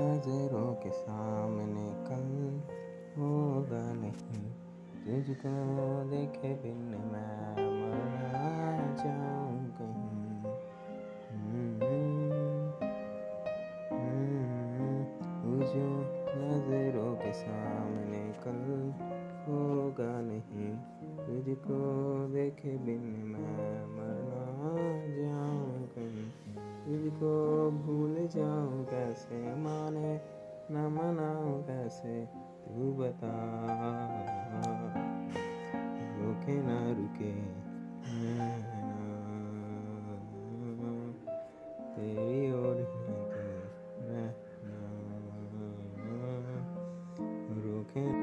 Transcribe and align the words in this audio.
नज़रों 0.00 0.74
के 0.74 0.90
सामने 0.90 1.88
कल 2.08 2.28
होगा 3.20 3.92
नहीं। 3.92 4.44
तुझको 5.04 6.10
देखे 6.10 6.54
बिन 6.54 6.82
मैं 7.12 7.52
मरा 7.52 8.94
जाऊँ 9.04 9.70
कहीं 9.70 10.30
जो 15.60 15.88
नज़रों 16.36 17.14
के 17.16 17.32
सामने 17.32 18.32
कल 18.44 18.62
होगा 19.46 20.20
नहीं। 20.20 20.70
तुझको 21.26 21.78
देखे 22.34 22.78
बिन 22.78 23.04
मैं 23.26 23.69
भूल 27.50 28.28
जाऊँ 28.36 28.84
कैसे 28.84 29.54
माने, 29.56 30.20
न 30.70 30.86
मनाऊं 30.86 31.62
कैसे 31.62 32.26
तू 32.26 32.92
बता। 32.92 33.30
रुके 36.18 36.62
ना, 36.62 36.88
रुके 36.88 37.60
तेरी 41.96 42.52
ओर 42.52 42.76
रहना। 44.02 44.50
रुके 47.64 48.19